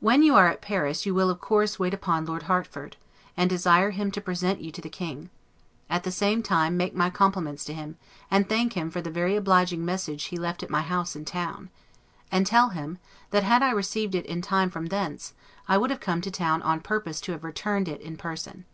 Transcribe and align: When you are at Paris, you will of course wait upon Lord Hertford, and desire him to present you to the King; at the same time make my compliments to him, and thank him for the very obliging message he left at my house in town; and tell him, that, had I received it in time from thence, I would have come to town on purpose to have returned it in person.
When 0.00 0.22
you 0.22 0.34
are 0.34 0.48
at 0.48 0.62
Paris, 0.62 1.04
you 1.04 1.12
will 1.14 1.28
of 1.28 1.38
course 1.42 1.78
wait 1.78 1.92
upon 1.92 2.24
Lord 2.24 2.44
Hertford, 2.44 2.96
and 3.36 3.50
desire 3.50 3.90
him 3.90 4.10
to 4.12 4.20
present 4.22 4.62
you 4.62 4.72
to 4.72 4.80
the 4.80 4.88
King; 4.88 5.28
at 5.90 6.04
the 6.04 6.10
same 6.10 6.42
time 6.42 6.74
make 6.78 6.94
my 6.94 7.10
compliments 7.10 7.62
to 7.66 7.74
him, 7.74 7.98
and 8.30 8.48
thank 8.48 8.72
him 8.72 8.90
for 8.90 9.02
the 9.02 9.10
very 9.10 9.36
obliging 9.36 9.84
message 9.84 10.24
he 10.24 10.38
left 10.38 10.62
at 10.62 10.70
my 10.70 10.80
house 10.80 11.14
in 11.14 11.26
town; 11.26 11.68
and 12.30 12.46
tell 12.46 12.70
him, 12.70 12.96
that, 13.30 13.42
had 13.42 13.62
I 13.62 13.72
received 13.72 14.14
it 14.14 14.24
in 14.24 14.40
time 14.40 14.70
from 14.70 14.86
thence, 14.86 15.34
I 15.68 15.76
would 15.76 15.90
have 15.90 16.00
come 16.00 16.22
to 16.22 16.30
town 16.30 16.62
on 16.62 16.80
purpose 16.80 17.20
to 17.20 17.32
have 17.32 17.44
returned 17.44 17.88
it 17.88 18.00
in 18.00 18.16
person. 18.16 18.64